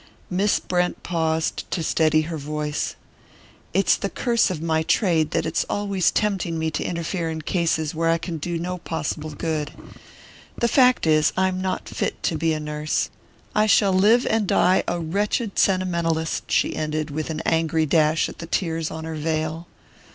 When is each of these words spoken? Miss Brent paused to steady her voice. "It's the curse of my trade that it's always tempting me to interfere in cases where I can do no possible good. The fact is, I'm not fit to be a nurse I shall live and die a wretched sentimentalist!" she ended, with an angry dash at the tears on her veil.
Miss 0.31 0.59
Brent 0.59 1.03
paused 1.03 1.69
to 1.69 1.83
steady 1.83 2.21
her 2.21 2.37
voice. 2.39 2.95
"It's 3.71 3.95
the 3.95 4.09
curse 4.09 4.49
of 4.49 4.59
my 4.59 4.81
trade 4.81 5.29
that 5.29 5.45
it's 5.45 5.63
always 5.69 6.09
tempting 6.09 6.57
me 6.57 6.71
to 6.71 6.83
interfere 6.83 7.29
in 7.29 7.43
cases 7.43 7.93
where 7.93 8.09
I 8.09 8.17
can 8.17 8.39
do 8.39 8.57
no 8.57 8.79
possible 8.79 9.29
good. 9.29 9.73
The 10.57 10.67
fact 10.67 11.05
is, 11.05 11.33
I'm 11.37 11.61
not 11.61 11.87
fit 11.87 12.23
to 12.23 12.35
be 12.35 12.51
a 12.53 12.59
nurse 12.59 13.11
I 13.53 13.67
shall 13.67 13.93
live 13.93 14.25
and 14.25 14.47
die 14.47 14.81
a 14.87 14.99
wretched 14.99 15.59
sentimentalist!" 15.59 16.49
she 16.51 16.75
ended, 16.75 17.11
with 17.11 17.29
an 17.29 17.41
angry 17.41 17.85
dash 17.85 18.27
at 18.27 18.39
the 18.39 18.47
tears 18.47 18.89
on 18.89 19.03
her 19.05 19.13
veil. 19.13 19.67